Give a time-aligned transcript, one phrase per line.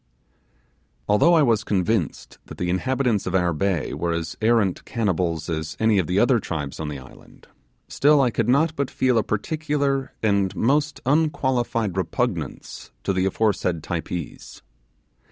[1.07, 5.77] Although I was convinced that the inhabitants of our bay were as arrant cannibals as
[5.79, 7.45] any of the other tribes on the island,
[7.87, 13.83] still I could not but feel a particular and most unqualified repugnance to the aforesaid
[13.83, 14.63] Typees.